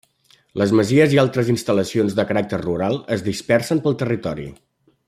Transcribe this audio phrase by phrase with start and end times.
[0.61, 4.53] Les masies i altres instal·lacions de caràcter rural es dispersen pel territori.